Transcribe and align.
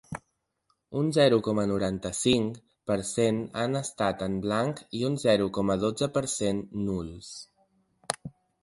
Un 1.01 1.11
zero 1.17 1.37
coma 1.47 1.65
noranta-cinc 1.71 2.57
per 2.93 2.97
cent 3.11 3.43
han 3.65 3.81
estat 3.83 4.25
en 4.29 4.39
blanc 4.47 4.85
i 5.01 5.07
un 5.11 5.23
zero 5.29 5.49
coma 5.61 5.81
dotze 5.87 6.13
per 6.19 6.29
cent 6.37 6.69
nuls. 6.91 7.33